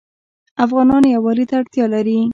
افغانان 0.65 1.03
یووالي 1.15 1.45
ته 1.49 1.55
اړتیا 1.59 1.85
لري. 1.93 2.19